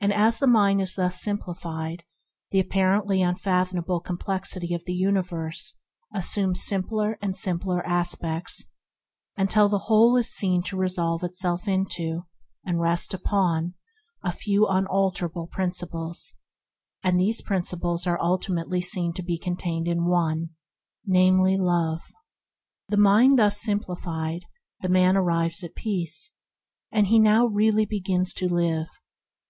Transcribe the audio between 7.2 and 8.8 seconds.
and simpler aspects,